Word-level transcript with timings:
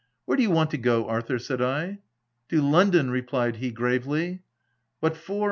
"Where 0.25 0.35
do 0.35 0.41
you 0.41 0.49
want 0.49 0.71
to 0.71 0.79
go, 0.79 1.07
Arthur 1.07 1.37
V* 1.37 1.43
said 1.43 1.61
I." 1.61 1.99
To 2.49 2.59
London," 2.59 3.11
replied 3.11 3.57
he, 3.57 3.69
gravely. 3.69 4.41
"What 4.99 5.15
for?" 5.15 5.39